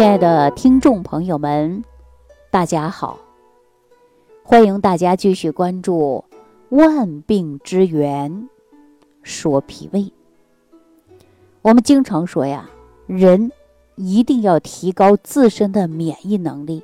[0.00, 1.84] 亲爱的听众朋友们，
[2.50, 3.18] 大家好！
[4.42, 6.24] 欢迎大家继续关注
[6.74, 8.32] 《万病之源》，
[9.22, 10.10] 说脾胃。
[11.60, 12.70] 我们经常说呀，
[13.06, 13.52] 人
[13.96, 16.82] 一定要提高自身的免疫能力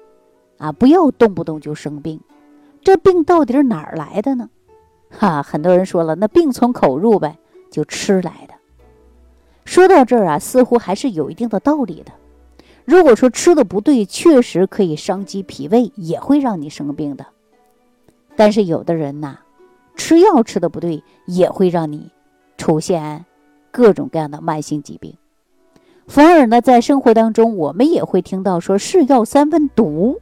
[0.58, 2.20] 啊，不要动不动就生病。
[2.82, 4.50] 这病到底是哪儿来的呢？
[5.08, 7.38] 哈，很多人说了，那病从口入呗，
[7.70, 8.52] 就吃来的。
[9.64, 12.12] 说到这儿啊，似乎还是有一定的道理的。
[12.86, 17.26] 如果说吃的不对，确实可以伤及脾胃，也会让你生病的。
[18.36, 19.38] 但是有的人呐，
[19.96, 22.12] 吃药吃的不对，也会让你
[22.56, 23.24] 出现
[23.72, 25.14] 各种各样的慢性疾病。
[26.06, 30.20] 反而呢，在生活当中，我们也会听到说是药三分毒。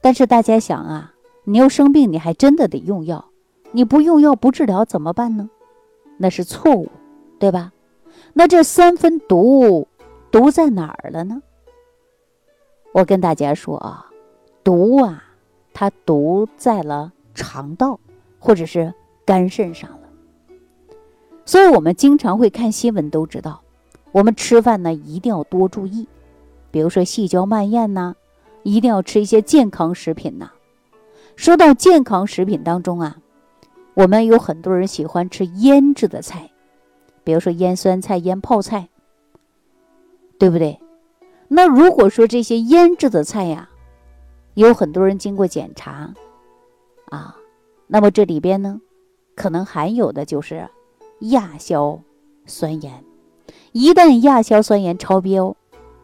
[0.00, 3.26] 但是大家想啊，你要生病，你还真的得用药，
[3.70, 5.48] 你不用药不治疗怎么办呢？
[6.16, 6.88] 那是错误，
[7.38, 7.72] 对吧？
[8.32, 9.86] 那这三分毒。
[10.30, 11.42] 毒在哪儿了呢？
[12.92, 14.06] 我跟大家说啊，
[14.62, 15.24] 毒啊，
[15.72, 17.98] 它毒在了肠道
[18.38, 18.92] 或者是
[19.24, 20.08] 肝肾上了。
[21.44, 23.60] 所以我们经常会看新闻都知道，
[24.12, 26.06] 我们吃饭呢一定要多注意，
[26.70, 28.14] 比如说细嚼慢咽呐，
[28.62, 30.52] 一定要吃一些健康食品呐。
[31.34, 33.18] 说到健康食品当中啊，
[33.94, 36.50] 我们有很多人喜欢吃腌制的菜，
[37.24, 38.88] 比如说腌酸菜、腌泡菜。
[40.40, 40.80] 对不对？
[41.48, 43.68] 那如果说这些腌制的菜呀，
[44.54, 46.14] 有很多人经过检查，
[47.10, 47.36] 啊，
[47.86, 48.80] 那么这里边呢，
[49.34, 50.70] 可能含有的就是
[51.18, 52.00] 亚硝
[52.46, 53.04] 酸盐。
[53.72, 55.54] 一旦亚硝酸盐超标，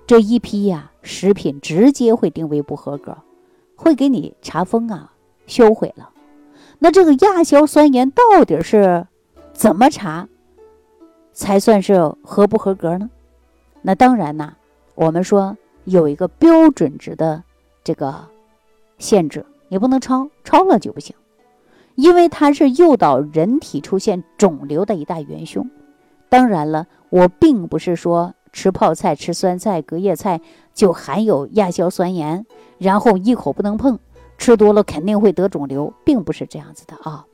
[0.07, 3.17] 这一批呀食品直接会定为不合格，
[3.75, 5.15] 会给你查封啊，
[5.47, 6.11] 销毁了。
[6.79, 9.07] 那这个亚硝酸盐到底是
[9.55, 10.29] 怎么查
[11.33, 13.09] 才算是合不合格呢？
[13.87, 14.55] 那当然呐，
[14.97, 17.45] 我们说有一个标准值的
[17.85, 18.27] 这个
[18.99, 21.15] 限制，你不能超，超了就不行，
[21.95, 25.71] 因为它是诱导人体出现肿瘤的一大元凶。
[26.29, 30.41] 当然了，我并不是说吃泡菜、吃酸菜、隔夜菜
[30.75, 32.45] 就含有亚硝酸盐，
[32.79, 34.01] 然后一口不能碰，
[34.37, 37.25] 吃多了肯定会得肿瘤，并不是这样子的啊。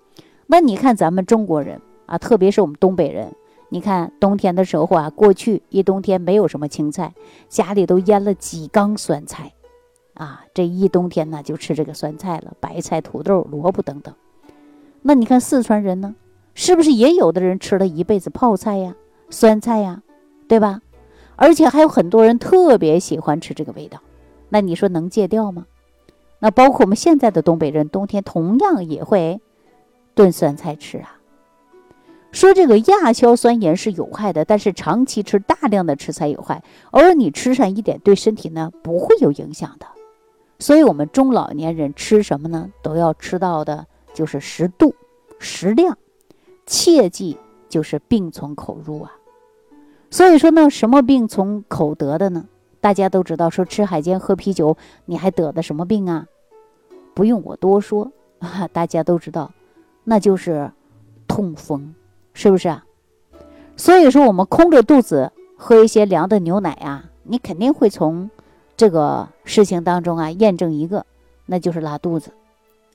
[0.46, 3.32] 那你看咱们中国人啊，特别是我们东北人。
[3.72, 7.14] 你看冬天的时候啊，过去一冬天没有什么青菜，
[7.48, 9.54] 家里都腌了几缸酸菜，
[10.12, 14.14] 啊，这一冬天呢就吃这个酸菜了，白菜、土豆、萝卜等等。
[15.00, 16.14] 那你看四川人呢，
[16.52, 18.94] 是不是也有的人吃了一辈子泡菜呀、
[19.30, 20.02] 酸菜呀，
[20.46, 20.82] 对吧？
[21.36, 24.00] 而且还有很多人特别喜欢吃这个味道，
[24.50, 25.64] 那你说能戒掉吗？
[26.40, 29.40] 那包括我们现在的东北人，冬天同样也会
[30.14, 31.16] 炖酸菜吃啊。
[32.32, 39.86] 说这个亚硝酸盐是有害的，但是长期吃大量的吃才有害，偶尔你吃上一点对身体呢不会有影响的。
[40.58, 44.94] 所以，我们中老年人吃什么呢，都要吃到的就是适度、
[45.38, 45.98] 适量，
[46.66, 47.36] 切记
[47.68, 49.12] 就是病从口入啊。
[50.10, 52.46] 所以说呢，什么病从口得的呢？
[52.80, 56.26] 大家都知道，说吃海鲜、喝啤酒，你还得的什么病啊？
[57.12, 59.52] 不用我多说啊，大家都知道，
[60.04, 60.70] 那就是
[61.28, 61.94] 痛风。
[62.34, 62.84] 是不是啊？
[63.76, 68.30] 所以说，我们空着肚子喝一些凉的牛奶啊，你肯定会从
[68.76, 71.06] 这个事情当中啊验证一个，
[71.46, 72.32] 那就是拉肚子，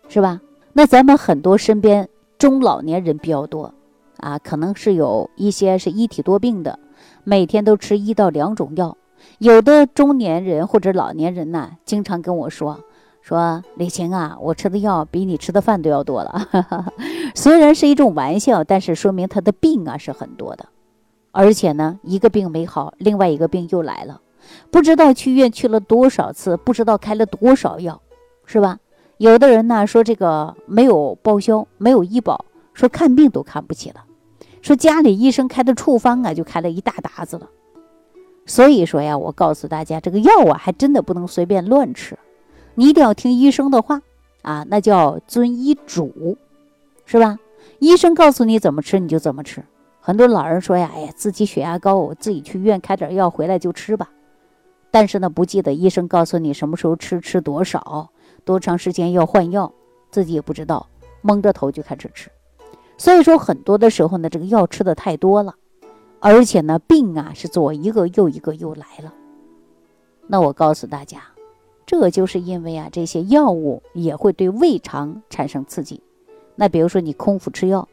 [0.08, 0.40] 是吧？
[0.74, 3.74] 那咱们很多身边中老年人比较多
[4.18, 6.78] 啊，可能是有一些是一体多病的，
[7.24, 8.96] 每天都吃一到两种药。
[9.40, 12.80] 有的中年人或者老年人呢，经常跟我说。
[13.28, 16.48] 说李晴啊，我吃的药比你吃的饭都要多了。
[17.36, 20.70] 虽然是一种玩笑，但是说明他的病啊是很多的，
[21.34, 24.22] 而且呢，一个病没好，另外一个病又来了，
[24.72, 28.02] 不知道去医院去了多少次，不知道开了多少药，
[28.46, 28.80] 是吧？
[29.18, 34.06] 有的人呢说这个没有报销，没有医保，说看病都看不起了，
[34.62, 37.50] 说家里医生开的处方啊就开了一大沓子了。
[38.46, 42.18] 所以说呀，我告诉大家，这个药啊还真的不能随便乱吃。
[42.80, 44.04] 你一定要听医生的话
[44.44, 46.38] 啊，那叫遵医嘱，
[47.06, 47.40] 是吧？
[47.80, 49.64] 医生告诉你怎么吃，你就怎么吃。
[50.00, 54.12] 很多老人说呀，哎呀，自己血压高，自己去医院开点药回来就吃吧。
[54.92, 58.10] 但是呢，不记得医生告诉你什么时候吃，吃多少，
[58.46, 59.74] 多长时间要换药，
[60.12, 60.88] 自己也不知道，
[61.24, 62.30] 蒙着头就开始吃。
[62.96, 65.56] 所以说，很多的时候呢，这个药吃的太多了，
[66.20, 69.12] 而且呢，病啊是左一个右一个又来了。
[70.28, 71.24] 那我告诉大家。
[71.88, 76.02] 这就是因为啊，这些药物也会对胃肠产生刺激。
[76.56, 77.88] 那比如说你空腹吃药，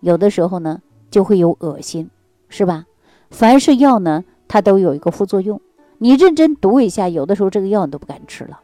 [0.00, 0.80] 有的时候呢
[1.10, 2.08] 就会有恶心，
[2.48, 2.86] 是吧？
[3.30, 5.60] 凡是药呢，它都有一个副作用。
[5.98, 8.60] 你认真读一下，有的时候这个药你都不敢吃了，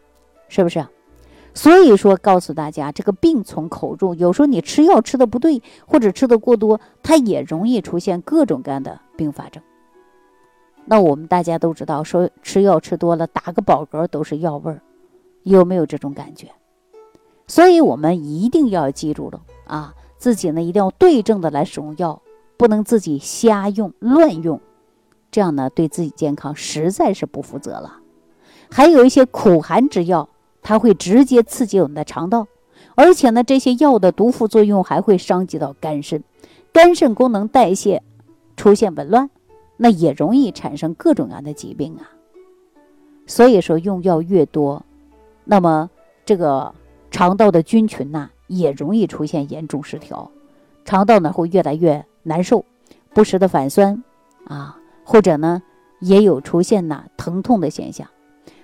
[0.49, 0.87] 是不是？
[1.55, 9.63] 所以说，告诉大家，这个病从口入，有时候你吃药吃的不对，或者吃的过多，它也容易出现各种各样的并发症。
[10.85, 14.81] 那我们大家都知道，说吃药吃多了，打个饱嗝都是药味儿，
[15.43, 16.49] 有没有这种感觉？
[17.47, 22.21] 所以我们一定要记住了啊，自己呢一定要对症的来使用药，
[22.57, 24.61] 不能自己瞎用乱用。
[25.31, 27.99] 这样呢，对自己健康实在是不负责了。
[28.71, 30.29] 还有一些苦寒之药，
[30.63, 32.47] 它会直接刺激我们的肠道，
[32.95, 36.23] 而且呢，这些药的毒副作用还会伤及到肝肾，
[36.73, 38.03] 肝肾功能代谢
[38.57, 39.31] 出现紊乱，
[39.83, 42.07] 那也容易产生各种各样的疾病啊。
[43.27, 44.81] 所以说，用药越多，
[45.45, 45.91] 那么
[46.25, 46.73] 这个
[47.11, 50.31] 肠道的菌群呐，也容易出现严重失调，
[50.85, 52.65] 肠道呢会越来越难受，
[53.13, 54.05] 不时的反酸
[54.45, 54.79] 啊。
[55.05, 55.61] 或者呢，
[55.99, 58.07] 也有出现呐疼痛的现象，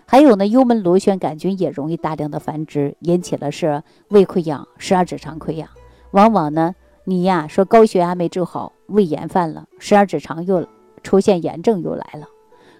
[0.06, 5.68] 还有呢，幽门螺旋杆菌也容易大量的繁殖，引起了是胃溃疡、十二指肠溃疡。
[6.12, 10.64] 往往呢，你呀说高血压没治好，胃炎犯了，十二指肠又
[11.08, 12.28] 出现炎症又来了。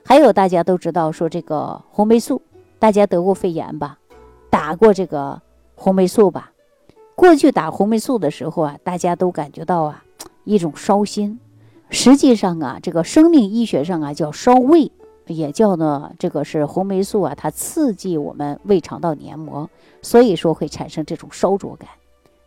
[0.05, 2.43] 还有大家都知道说这个红霉素，
[2.79, 3.99] 大家得过肺炎吧，
[4.51, 5.41] 打过这个
[5.75, 6.53] 红霉素吧。
[7.15, 10.05] 过去打红霉素的时候啊，大家都感觉到啊
[10.45, 11.41] 一种烧心。
[11.89, 14.93] 实际上啊，这个生命医学上啊叫烧胃，
[15.27, 19.71] 也叫呢这个是红霉素啊，它刺激我们胃肠道黏膜，
[20.03, 21.89] 所以说会产生这种烧灼感。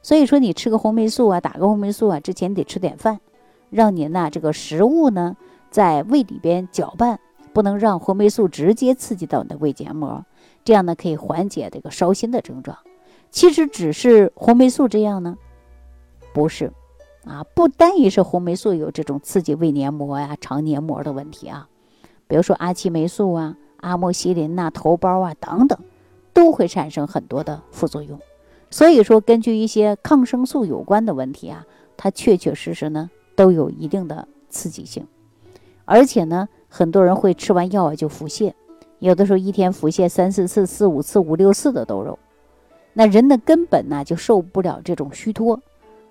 [0.04, 3.20] 所以说你吃个红霉素啊，打个红霉素啊，之前得吃点饭，
[3.72, 5.36] 让您呢这个食物呢
[5.72, 7.20] 在胃里边搅拌，
[7.54, 10.24] 不能让红霉素直接刺激到你的胃黏膜，
[10.64, 12.78] 这样呢可以缓解这个烧心的症状。
[13.32, 15.38] 其实只是红霉素这样呢，
[16.34, 16.72] 不是。
[17.24, 21.70] 啊，不单一是红霉素有这种刺激胃黏膜呀、肠黏膜的问题啊，
[22.28, 25.78] 比如说阿奇霉素啊、阿莫西林呐、头孢啊等等，
[26.34, 28.20] 都会产生很多的副作用。
[28.72, 31.64] 所以说，根据一些抗生素有关的问题啊，
[31.96, 35.06] 它确确实实呢都有一定的刺激性，
[35.86, 38.54] 而且呢，很多人会吃完药啊就腹泻，
[39.00, 42.18] 有的时候一天腹泻三四次、四五次、五六次的都有。
[42.94, 45.60] 那人的根本呢就受不了这种虚脱。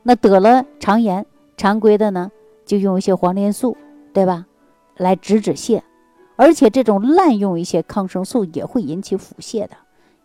[0.03, 1.25] 那得了肠炎，
[1.57, 2.33] 常规的呢
[2.65, 3.77] 就用一些黄连素，
[4.13, 4.47] 对吧？
[4.97, 5.83] 来止止泻，
[6.37, 9.71] 而且这种滥用一些抗生素也会引起腹泻的。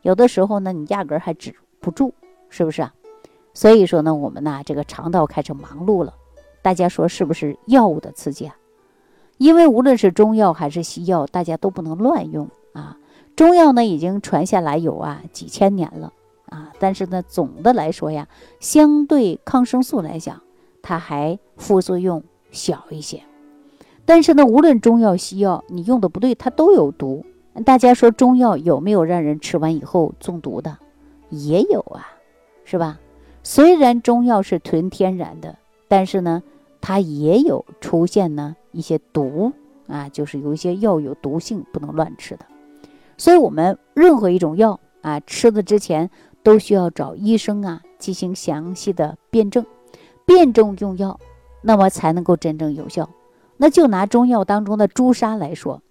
[0.02, 2.14] 有的时候呢，你压根儿还止不住，
[2.50, 2.94] 是不是啊？
[3.54, 6.14] 所以说呢，我们呢这个肠道开始忙碌了。
[6.62, 8.56] 大家说是不是药物的刺激啊？
[9.38, 12.98] 因为无论是中药还是西药，大家都不能乱用啊。
[13.36, 16.14] 中药呢已经传下来有啊几千年了。
[16.48, 18.28] 啊，但是呢，总的来说呀，
[18.60, 20.42] 相对抗生素来讲，
[20.84, 23.24] 它还副作用小一些。
[24.06, 27.26] 但是呢，无论中药西药，你用的不对，它都有毒。
[27.66, 30.78] 大家说中药有没有让人吃完以后中毒的？
[31.30, 32.08] 也有啊，
[32.64, 33.00] 是吧？
[33.42, 35.58] 虽然中药是纯天然的，
[35.88, 36.44] 但是呢，
[36.80, 39.52] 它也有出现呢一些毒
[39.88, 42.46] 啊，就是有一些药有毒性，不能乱吃的。
[43.18, 46.10] 所以，我们任何一种药啊，吃的之前。
[46.46, 49.66] 都需要找医生啊进行详细的辩证，
[50.28, 51.20] 辩证用药，
[51.64, 53.10] 那么才能够真正有效。
[53.58, 55.82] 那就拿中药当中的朱砂来说，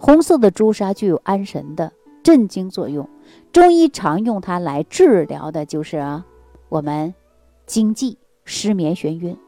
[0.00, 1.92] 红色的朱砂具有安神的
[2.24, 3.08] 镇惊作用，
[3.52, 6.26] 中医常用它来治疗的就是啊
[6.68, 7.14] 我们
[7.64, 9.38] 惊悸、失眠、眩晕。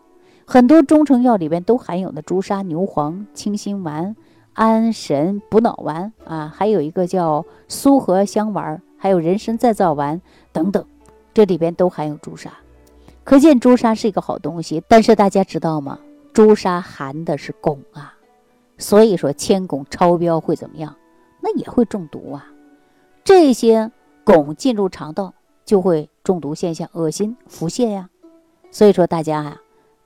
[0.52, 4.14] 很多中成药里边都含有的朱砂、牛黄、清心丸、
[4.52, 8.82] 安神补脑丸啊，还有一个叫苏合香丸。
[8.98, 10.20] 还有人参再造丸
[10.52, 10.84] 等等，
[11.32, 12.52] 这里边都含有朱砂，
[13.24, 14.82] 可见朱砂是一个好东西。
[14.86, 15.98] 但是大家知道吗？
[16.34, 18.12] 朱砂含的是汞啊，
[18.76, 20.94] 所以说铅汞超标会怎么样？
[21.40, 22.46] 那也会中毒啊。
[23.24, 23.90] 这些
[24.26, 25.32] 汞进入肠道
[25.64, 28.10] 就会中毒现象，恶心、腹泻呀。
[28.70, 29.61] 所以说大家啊，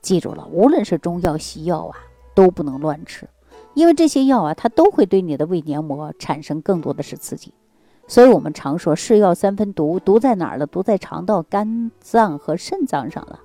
[0.07, 1.97] 记住了，无论是中药、西药啊，
[2.33, 3.29] 都不能乱吃，
[3.75, 7.53] 因为这些药啊，它都会对你的胃黏膜产生更多的是刺激。
[8.07, 10.67] 所以我们常说，是药三分毒，毒在哪儿了？
[10.69, 13.41] 毒在肠道、肝脏和肾脏上了。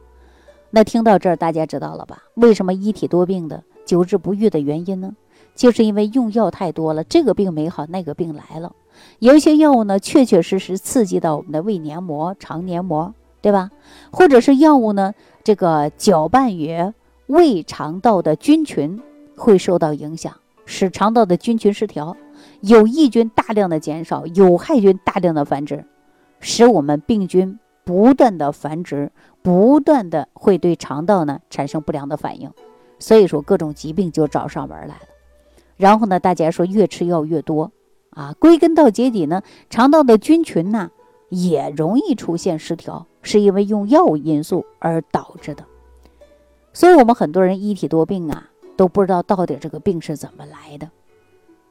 [0.69, 2.21] 那听到这儿，大家知道了吧？
[2.35, 5.15] 为什么一体多病的久治不愈的原因呢？
[5.55, 8.75] 就是因为用药太多了，这个病没好，那个病来了。
[9.17, 13.71] 有一些药物呢，确确实实刺激到我们的胃黏膜、肠黏膜，对吧？
[14.11, 16.93] 或者是药物呢，这个搅拌于
[17.27, 19.01] 胃肠道的菌群
[19.35, 20.33] 会受到影响，
[20.65, 22.15] 使肠道的菌群失调。
[22.61, 25.85] 有益菌大量的减少，有害菌大量的繁殖，
[26.39, 32.51] 使我们病菌不断的繁殖，不断的会对肠道呢产生不良的反应，
[32.99, 35.01] 所以说各种疾病就找上门来了。
[35.77, 37.71] 然后呢，大家说越吃药越多
[38.11, 40.91] 啊，归根到结底呢，肠道的菌群呢
[41.31, 45.63] 也容易出现失调，是因为用药物因素而导致的。
[46.73, 50.89] 所以，我们很多人一体多病啊，都不知道到底这个病是怎么来的。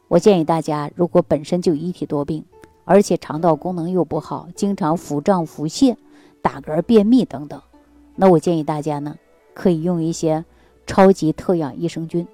[0.08, 2.42] 我建议大家，如果本身就一体多病，
[2.86, 5.94] 而且肠道功能又不好，经常腹胀、腹泻、
[6.40, 7.60] 打嗝、便秘等等，
[8.16, 9.16] 那我建议大家呢，
[9.52, 10.44] 可以用一些
[10.86, 12.26] 超级特养益生菌。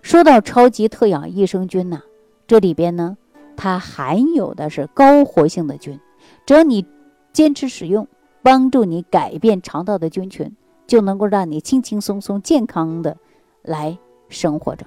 [0.00, 2.02] 说到超级特养益生菌呢，
[2.46, 3.18] 这里边呢，
[3.54, 6.00] 它含有的是高活性的菌，
[6.46, 6.86] 只要你
[7.32, 8.06] 坚持使用，
[8.42, 10.54] 帮助你改变肠道的菌群。
[10.86, 13.16] 就能够让你轻轻松松、健康的
[13.62, 13.96] 来
[14.28, 14.84] 生活着。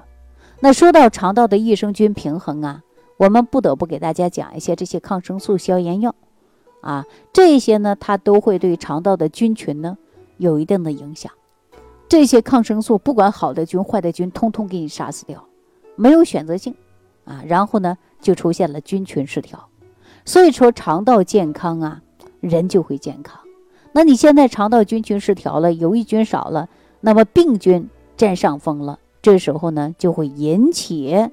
[0.59, 2.83] 那说到肠道的益生菌平衡啊，
[3.15, 6.13] 我们不得不给大家讲一些这些抗生素、消炎药
[6.81, 9.97] 啊，这些呢，它都会对肠道的菌群呢
[10.35, 11.31] 有一定的影响。
[12.09, 15.41] 这些抗生素不管好的菌、坏的菌，通通给你杀死掉，
[15.95, 16.75] 没有选择性
[17.23, 17.41] 啊。
[17.47, 19.69] 然后呢，就出现了菌群失调。
[20.25, 22.01] 所以说，肠道健康啊，
[22.39, 23.39] 人就会健康。
[23.91, 26.69] 那你现在肠道菌群失调了，有益菌少了，
[27.01, 31.29] 那么病菌占上风了，这时候呢就会引起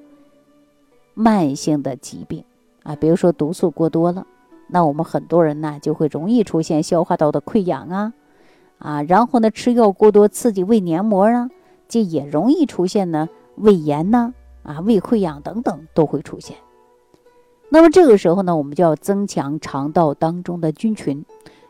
[1.15, 2.45] 慢性的疾病
[2.83, 4.27] 啊，比如说毒素过多了，
[4.67, 8.13] 那我们很多人呢就会容易出现消化道的溃疡啊，
[8.79, 11.49] 啊，然后呢吃药过多刺激胃黏膜啊，
[11.89, 16.57] 这也容易出现呢胃炎呐，啊胃溃疡等等都会出现。
[17.71, 21.25] 那么这个时候呢，我们就要增强肠道当中的菌群。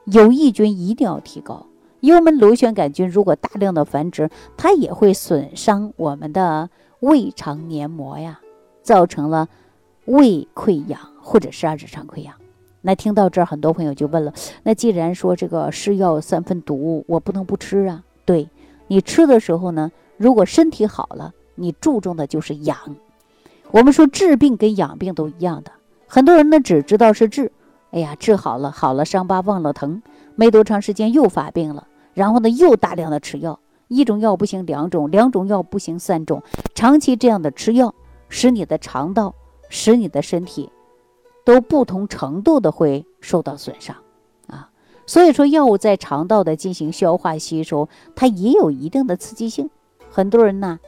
[0.07, 1.67] 有益菌一定要提高，
[2.01, 8.41] 因为我们螺旋杆菌如果大量的繁殖，它也会损伤我们的胃肠黏膜呀，
[8.83, 9.47] 造成了
[10.07, 12.35] 胃溃疡或者是二指肠溃疡。
[12.81, 18.03] 那听到这儿，很多朋友就问了：那既然说这个是药三分毒，我不能不吃啊？
[18.25, 18.49] 对
[18.89, 22.77] 你吃的时候呢，如果身体好了，你注重的就是养。
[23.71, 25.71] 我们说治病跟养病都一样的，
[26.13, 27.53] 很多人呢只知道是治。
[27.93, 30.03] 哎呀，治好了，好了，伤疤忘了疼，
[30.35, 36.43] 没多长时间又发病了，然后呢，又大量的吃药，一种药不行，两种，两种药不行，三种，
[36.75, 37.95] 长期这样的吃药，
[38.29, 39.35] 使你的肠道，
[39.69, 40.71] 使你的身体，
[41.45, 43.97] 都不同程度的会受到损伤，
[44.49, 44.71] 啊，
[45.07, 49.71] 所以说药物在肠道的进行消化吸收，它也有一定的刺激性，
[50.11, 50.81] 很多人呢，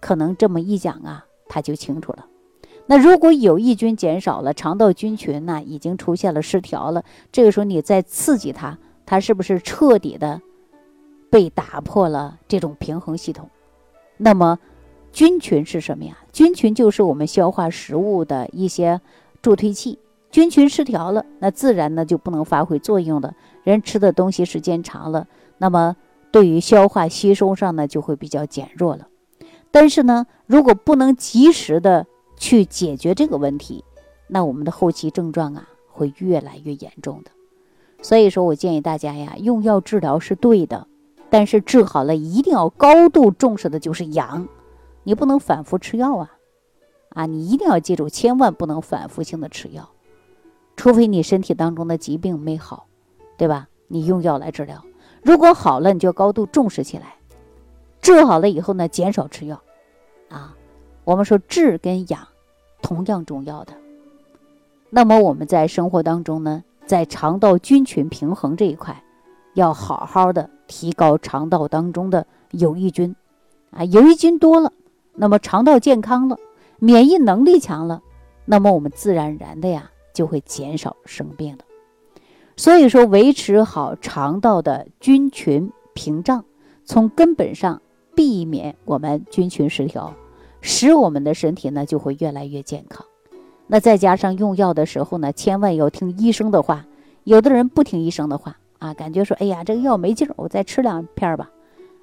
[0.00, 2.26] 可能这么一讲啊，他就清楚了。
[2.90, 10.40] 那如果有益菌减少了，肠道菌群呢已经出现了失调了，这个时候你再刺激它，它是不是彻底的
[11.30, 13.48] 被打破了这种平衡系统？
[14.16, 14.58] 那么
[15.12, 16.18] 菌群是什么呀？
[16.32, 19.00] 菌群就是我们消化食物的一些
[19.40, 20.00] 助推器，
[20.32, 23.36] 菌群失调了，那自然呢就不能发挥作用了。
[23.62, 25.28] 人吃的东西时间长了，
[25.58, 25.94] 那么
[26.32, 29.06] 对于消化吸收上呢就会比较减弱了。
[29.70, 32.08] 但是呢，如果不能及时的
[32.40, 33.84] 去解决这个问题，
[34.26, 37.30] 那我们的后期症状啊会越来越严重的。
[38.00, 40.86] 所以说我建议大家呀，用药治疗是对的，
[41.28, 44.48] 但是治好了一定要高度重视的就是养，
[45.04, 46.32] 你不能反复吃药啊，
[47.10, 49.90] 啊，你一定要记住，千万不能反复性的吃药，
[50.76, 52.86] 除非你身体当中的疾病没好，
[53.36, 53.68] 对吧？
[53.86, 54.82] 你用药来治疗，
[55.22, 57.16] 如果好了，你就高度重视起来，
[58.00, 59.60] 治好了以后呢，减少吃药，
[60.30, 60.56] 啊。
[61.02, 62.28] 我们说治跟养
[62.82, 63.72] 同样重要的，
[64.90, 69.02] 那么我们在生活当中呢，在肠道菌群平衡这一块，
[69.54, 73.14] 要好好的提高肠道当中的有益菌，
[73.70, 74.72] 啊，有益菌多了，
[75.14, 76.36] 那么肠道健康了，
[76.78, 78.02] 免疫能力强了，
[78.44, 81.64] 那么我们自然而然的呀就会减少生病的。
[82.56, 86.44] 所以说，维持好肠道的菌群屏障，
[86.84, 87.80] 从根本上
[88.14, 90.12] 避免我们菌群失调。
[90.60, 93.04] 使我们的身体呢就会越来越健康，
[93.66, 96.86] 那再加上用药的时候呢，千万要听医生的话。
[97.24, 101.50] 有的人不听医生的话啊，感觉说，哎呀，这个药没劲儿，我再吃两片儿吧。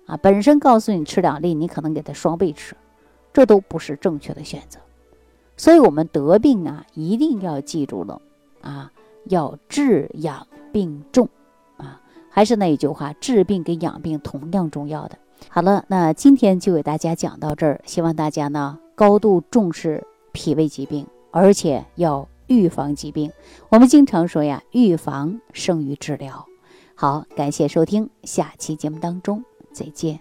[0.05, 2.75] 啊，本身告诉你吃两粒，你可能给他双倍吃，
[3.33, 4.79] 这都不是正确的选择。
[5.57, 8.21] 所以，我们得病啊，一定要记住了
[8.61, 8.91] 啊，
[9.25, 11.27] 要治养并重
[11.77, 11.99] 啊。
[12.29, 15.17] 还是那一句话，治病跟养病同样重要的。
[15.49, 17.81] 好了，那今天就给大家讲到这儿。
[17.85, 23.31] 希望大家呢高度重视脾胃疾病，而且要预防疾病。
[23.69, 26.45] 我们经常说呀，预防胜于治疗。
[26.95, 30.19] 好，感谢收听，下期节目当中再见。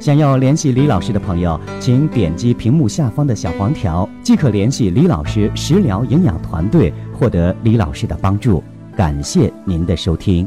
[0.00, 8.62] 想要联系李老师的朋友，请点击屏幕下方的小黄条，即可联系李老师食疗营养团队，获得李老师的帮助。
[8.96, 10.46] 感谢您的收听。